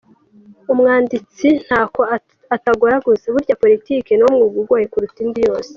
[0.73, 2.01] Umwanditsi ntako
[2.55, 5.69] atagoragoza: Burya politiki niwo mwuga ugoye kuruta indi yose.